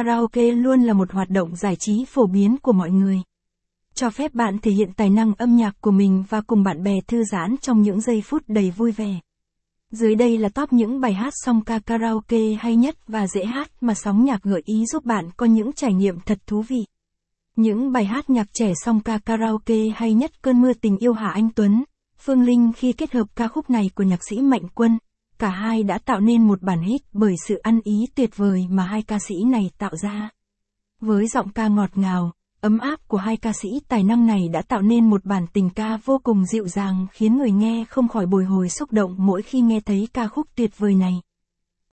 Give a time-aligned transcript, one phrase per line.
[0.00, 3.22] karaoke luôn là một hoạt động giải trí phổ biến của mọi người.
[3.94, 7.00] Cho phép bạn thể hiện tài năng âm nhạc của mình và cùng bạn bè
[7.06, 9.20] thư giãn trong những giây phút đầy vui vẻ.
[9.90, 13.70] Dưới đây là top những bài hát song ca karaoke hay nhất và dễ hát
[13.80, 16.84] mà sóng nhạc gợi ý giúp bạn có những trải nghiệm thật thú vị.
[17.56, 21.30] Những bài hát nhạc trẻ song ca karaoke hay nhất cơn mưa tình yêu Hà
[21.30, 21.84] Anh Tuấn,
[22.18, 24.98] Phương Linh khi kết hợp ca khúc này của nhạc sĩ Mạnh Quân,
[25.40, 28.82] cả hai đã tạo nên một bản hit bởi sự ăn ý tuyệt vời mà
[28.82, 30.30] hai ca sĩ này tạo ra.
[31.00, 34.62] Với giọng ca ngọt ngào, ấm áp của hai ca sĩ tài năng này đã
[34.62, 38.26] tạo nên một bản tình ca vô cùng dịu dàng khiến người nghe không khỏi
[38.26, 41.20] bồi hồi xúc động mỗi khi nghe thấy ca khúc tuyệt vời này.